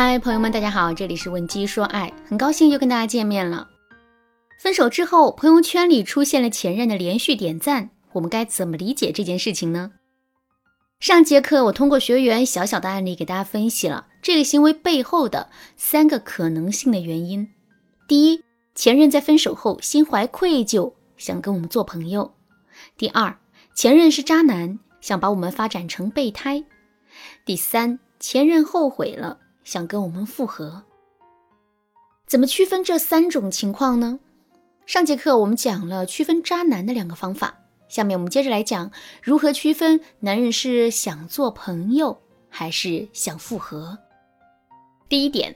[0.00, 3.68] 嗨，朋友们，大家好，这里是问鸡说爱，很高兴又跟大家见面了。
[4.56, 9.90] 分手之后，朋友圈里出现了前任的连续点赞，我们该怎么理解这件事情呢？
[11.00, 17.48] 上节课我通过学员小小的案例给大家分析了这个行为背后的三个可能性的原因。
[18.06, 18.40] 第一，
[18.76, 22.30] 前任在分手后心怀愧疚，想跟我们做朋友；
[22.96, 23.36] 第二，
[23.74, 26.62] 前任是渣男，想把我们发展成备胎；
[27.44, 29.36] 第三，前任后悔了。
[29.68, 30.82] 想跟我们复合，
[32.26, 34.18] 怎么区分这三种情况呢？
[34.86, 37.54] 上节课我们讲了区分渣男的两个方法，
[37.86, 38.90] 下面我们接着来讲
[39.22, 42.18] 如何区分男人是想做朋友
[42.48, 43.98] 还是想复合。
[45.06, 45.54] 第一点，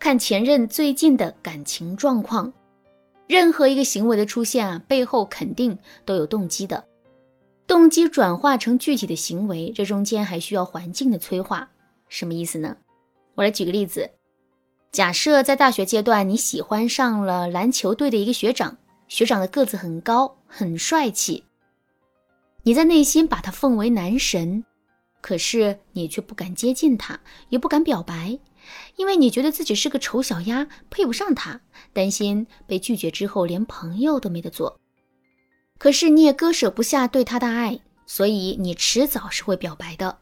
[0.00, 2.52] 看前任最近的感情状况。
[3.28, 6.84] 任何一个行为的出现啊，背后肯定都有动机的，
[7.68, 11.70] 动机转化成具体的行为，这中间还需要环境的催化。
[12.08, 12.76] 什么意思呢？
[13.34, 14.10] 我来举个例子，
[14.90, 18.76] 假设在大学阶段你喜欢上了篮球队的一个学长，
[19.08, 21.44] 学长的个子很高，很帅气，
[22.62, 24.64] 你在内心把他奉为男神，
[25.20, 28.38] 可是你却不敢接近他，也不敢表白，
[28.96, 31.60] 因为你觉得自己是个丑小鸭，配不上他，
[31.94, 34.78] 担心被拒绝之后连朋友都没得做。
[35.78, 40.18] 可是你也割舍不下对他的爱，所以你迟早是会表白的。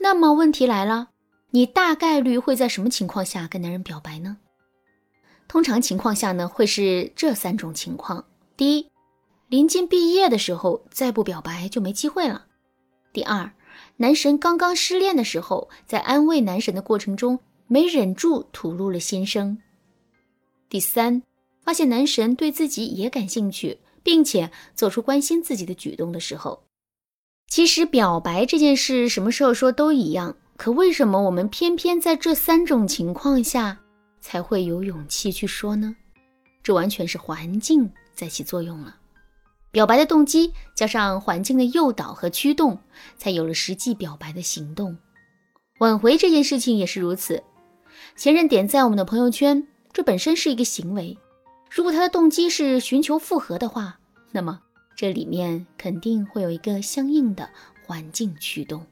[0.00, 1.10] 那么问题来了。
[1.50, 4.36] 你大概率会在什么情况下跟男人表白呢？
[5.46, 8.22] 通常情况下呢，会是这三种情况：
[8.54, 8.90] 第一，
[9.48, 12.42] 临近毕业的时候再不表白就没机会了；
[13.14, 13.50] 第二，
[13.96, 19.56] 男神刚刚失恋的时候，在安慰男神的过程中没忍住吐露了心声；
[20.68, 21.22] 第三，
[21.62, 26.64] 发现男神对自己也感兴趣，并且做出关心自己的举动的时候。
[27.46, 30.36] 其实表白这件事，什么时候说都一样。
[30.58, 33.78] 可为什么我们偏偏在这三种情况下
[34.20, 35.94] 才会有勇气去说呢？
[36.64, 38.96] 这完全是环境在起作用了。
[39.70, 42.76] 表白的动机加上环境的诱导和驱动，
[43.16, 44.98] 才有了实际表白的行动。
[45.78, 47.40] 挽回这件事情也是如此。
[48.16, 51.16] 前任点赞我们的朋友圈，这本身是一个行为。
[51.70, 54.00] 如果他的动机是寻求复合的话，
[54.32, 54.60] 那么
[54.96, 57.48] 这里面肯定会有一个相应的
[57.86, 58.84] 环境驱动。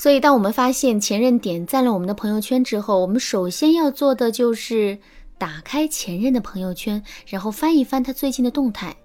[0.00, 4.96] 所以，当我们发现前任点赞了我们的朋友圈之后，我们首先要做的就是
[5.36, 8.96] 打开前任的朋友圈，然后翻一翻他最近的动态。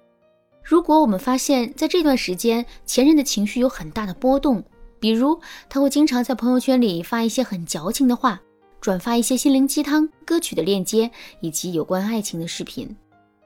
[0.62, 4.62] 如果我们发现，在这段时间前任的情绪有很大的波动，
[5.00, 5.36] 比如
[5.68, 8.40] 他会经常在朋友圈里发一些很矫情的话，
[8.80, 12.96] 转发一些心灵鸡汤歌曲的链接，以及有关爱情的视频，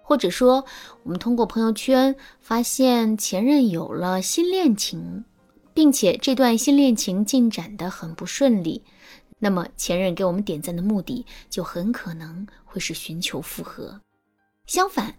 [0.02, 0.62] 或者说
[1.02, 5.24] 我们通过朋友圈发现前任有了新恋情。
[5.78, 8.82] 并且这段新恋情进展的很不顺利，
[9.38, 14.00] 那么前任给我们点赞的目的就很可能会是寻求复合。
[14.66, 15.14] 相反，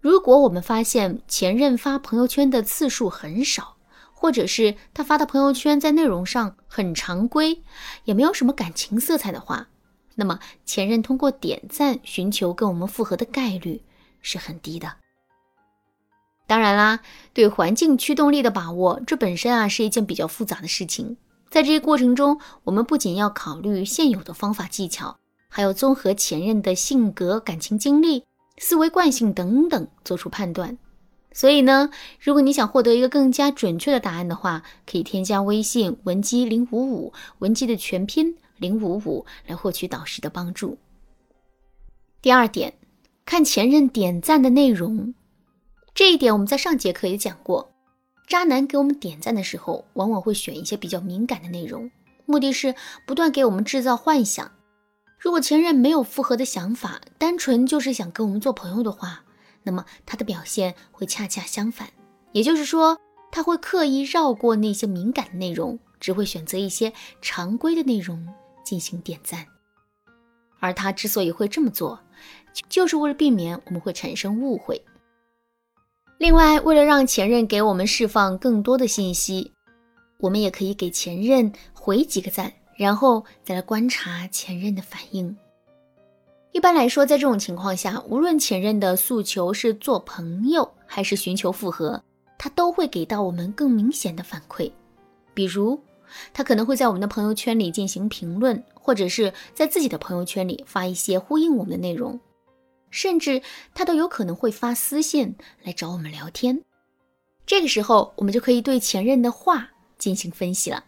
[0.00, 3.78] 如果我们发现前任发朋友圈的次数很少，
[4.14, 7.60] 或者是他发的朋友圈在内容上很常规，
[8.04, 9.66] 也没有什么感情色彩的话，
[10.14, 13.82] 那么前任通过点赞寻求跟我们复合的概率
[14.20, 14.98] 是很低的。
[16.46, 17.00] 当然啦，
[17.32, 21.16] 对环境驱动力的把握，这本身啊是一件比较复杂的事情。
[21.50, 25.16] 在这些过程中，我们不仅要考虑现有的方法技巧，
[25.48, 28.24] 还要综合前任的性格、感情经历、
[28.58, 30.76] 思维惯性等等做出判断。
[31.32, 31.90] 所以呢，
[32.20, 40.78] 如果你想获得一个更加准确的答案的话，可以添加微信文姬零五五，文姬的全拼零五五，来获取导师的帮助。
[42.22, 42.72] 第二点，
[43.24, 45.14] 看前任点赞的内容。
[45.96, 47.72] 这一点我们在上节课也讲过，
[48.26, 51.90] 渣男给我们点赞的时候，往往会选一些比较敏感的内容，
[52.26, 52.74] 目的是
[53.06, 54.52] 不断给我们制造幻想。
[55.18, 59.24] 如果前任没有复合的想法，单纯就是想跟我们做朋友的话，
[59.62, 61.88] 那么他的表现会恰恰相反，
[62.32, 63.00] 也就是说，
[63.32, 66.92] 他会刻意绕过那些敏感的内容，只会选择一些
[67.22, 68.28] 常规的内容
[68.62, 69.46] 进行点赞。
[70.60, 71.98] 而他之所以会这么做，
[72.68, 74.84] 就是为了避免我们会产生误会。
[76.18, 79.52] 另外，为了让前任给我们释放更多的信息，
[80.18, 85.36] 我们也可以给前任回几个赞，然后再来观察前任的反应。
[86.52, 92.02] 一般来说，在这种情况下，无论前任的诉求是做朋友还是寻求复合，
[92.38, 94.70] 他都会给到我们更明显的反馈。
[95.34, 95.78] 比如，
[96.32, 102.18] 他可能会在我们的朋友圈里进行评论，或者是在自己的朋友圈里发一些呼应我们的内容。
[102.96, 103.42] 甚至
[103.74, 106.58] 他都有可能会发私信来找我们聊天，
[107.44, 110.82] 这个时候我们就可以对前任的话进行分析了。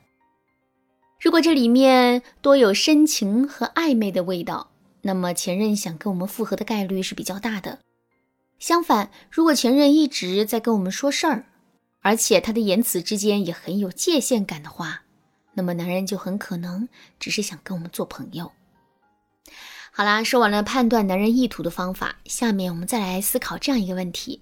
[1.20, 4.70] 如果这里面多有深情和暧昧的味道，
[5.02, 7.78] 那么前任想跟我们复合的概率是比较大的。
[8.58, 11.44] 相反，如果前任一直在跟我们说事儿，
[12.00, 15.02] 而且他的言辞之间也很有界限感的话，
[15.52, 16.88] 那么男人就很可能
[17.20, 18.50] 只是想跟我们做朋友。
[19.98, 24.40] 好啦，说完了判断男人意图的方法，下面我们再来思考这样一个问题：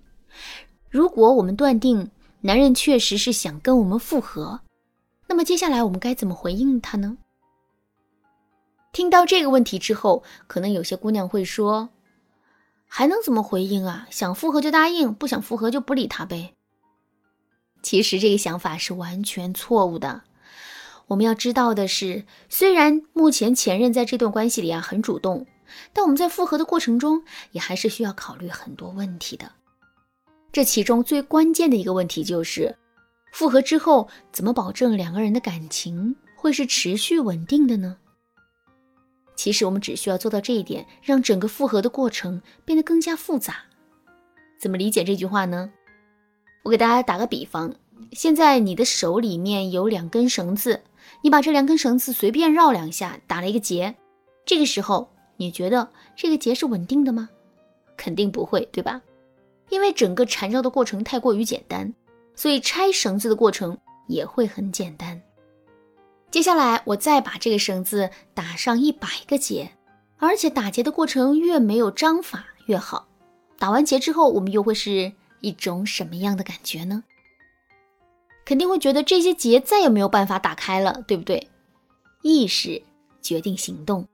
[0.91, 2.11] 如果我们断定
[2.43, 4.61] 男人确实是想跟我们复合，
[5.27, 7.17] 那么接下来我们该怎么回应他呢？
[8.93, 11.89] 听到这个问题之后，可能有些姑娘会说
[12.87, 14.07] ：“还能怎么回应啊？
[14.11, 16.53] 想复合就答应，不想复合就不理他呗。”
[17.81, 20.25] 其实这个想法是完全错误的。
[21.09, 25.47] 我们要知道的是，虽然目前前任在这段关系里啊很主动，
[25.93, 27.23] 但我们在复合的过程中
[27.53, 29.53] 也还是需要考虑很多问题的。
[30.51, 32.75] 这其中最关键的一个问题就是，
[33.33, 37.99] 复合之后怎么保证两个人的感情会是持续稳定的呢？
[39.37, 43.59] 其实我们只需要做到这一点，让整个复合的过程变得更加复杂。
[44.59, 45.71] 怎么理解这句话呢？
[46.65, 47.73] 我给大家打个比方，
[48.11, 50.83] 现在你的手里面有两根绳子。
[51.23, 53.95] 你把这两根绳子随便绕两下，打了一个结。
[54.45, 57.29] 这个时候，你觉得这个结是稳定的吗？
[57.97, 59.01] 肯定不会，对吧？
[59.69, 61.93] 因为整个缠绕的过程太过于简单，
[62.35, 63.77] 所以拆绳子的过程
[64.07, 65.21] 也会很简单。
[66.31, 69.71] 接下来，我再把这个绳子打上一百个结，
[70.19, 73.09] 而且打结的过程越没有章法越好。
[73.59, 77.03] 打完结之后，我们又会是一种什么样的感觉呢？
[78.47, 81.49] 肯定会觉得这些结再也没有办法打开了，对不对？
[82.23, 82.81] 意识
[83.21, 84.07] 决定行动。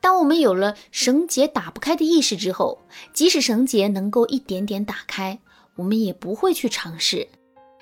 [0.00, 2.78] 当我们有了绳结打不开的意识之后，
[3.14, 5.38] 即使绳结能够一点点打开，
[5.76, 7.26] 我们也不会去尝试。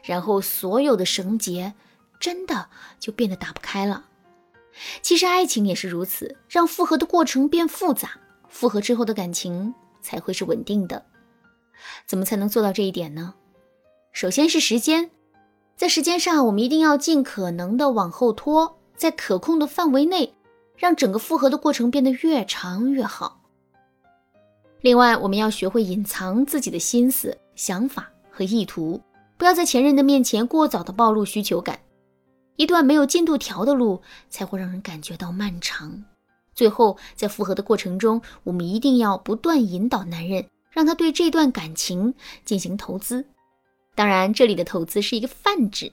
[0.05, 1.75] 然后所有的绳结
[2.21, 2.69] 真的
[2.99, 4.07] 就变得打不开了。
[5.03, 8.13] 其实爱情也是如此，让复合的过程变复杂，
[8.49, 11.05] 复合之后的感情才会是稳定的。
[12.07, 13.35] 怎么才能做到这一点呢？
[14.13, 15.11] 首先是时间。
[15.81, 20.35] 在时间上，我们一定要尽可能的往后拖，在可控的范围内，
[20.77, 23.41] 让整个复合的过程变得越长越好。
[24.83, 29.01] 另外，我们要学会隐藏自己的心思、想法和意图，
[29.39, 31.81] 不要在前任的面前过早的暴露需求感。
[32.57, 36.05] 一段没有进度条的路，才会让人感觉到漫长。
[36.55, 42.13] 最后，在复合的过程中，我们一定要不断引导男人，让他对这段感情
[42.45, 43.25] 进行投资。
[43.95, 45.93] 当然，这里的投资是一个泛指，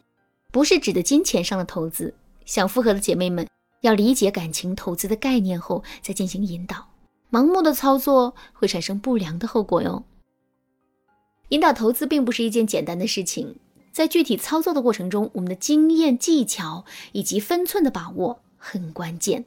[0.52, 2.14] 不是指的金钱上的投资。
[2.46, 3.46] 想复合的姐妹们
[3.82, 6.88] 要理解感情投资的概念后再进行引导，
[7.30, 10.04] 盲目的操作会产生不良的后果哟。
[11.50, 13.58] 引导投资并不是一件简单的事情，
[13.92, 19.44] 在具体操作的过程中，我们的经验、技巧以及分寸的把握很关键。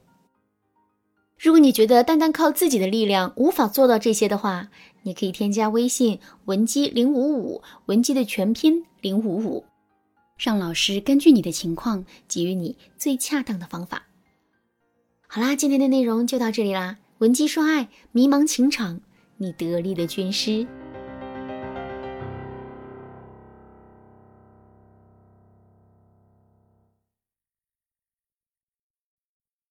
[1.41, 4.69] 如果你觉得单单靠自己的力量无法做到这些的话，
[5.01, 9.65] 你可以添加微信文姬零五五，文姬的全拼零五五，
[10.37, 14.03] 让老师根据你的情况给予你最恰当的方法。
[15.25, 19.01] 好啦，今天的内容就到这里啦，文姬说爱，迷茫情场，
[19.37, 20.67] 你得力的军师。